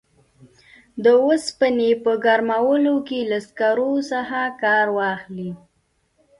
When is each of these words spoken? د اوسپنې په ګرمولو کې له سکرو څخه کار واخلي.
د 1.03 1.05
اوسپنې 1.25 1.91
په 2.03 2.11
ګرمولو 2.25 2.95
کې 3.07 3.19
له 3.31 3.39
سکرو 3.47 3.91
څخه 4.11 4.39
کار 4.63 4.87
واخلي. 4.97 5.51